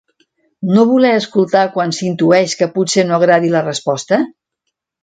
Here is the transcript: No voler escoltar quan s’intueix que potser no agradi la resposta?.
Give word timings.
No 0.77 0.85
voler 0.91 1.11
escoltar 1.17 1.63
quan 1.75 1.95
s’intueix 1.99 2.59
que 2.63 2.71
potser 2.79 3.07
no 3.13 3.21
agradi 3.21 3.57
la 3.59 3.67
resposta?. 3.71 4.23